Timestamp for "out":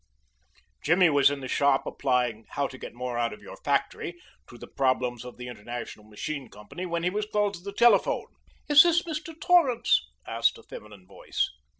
3.19-3.33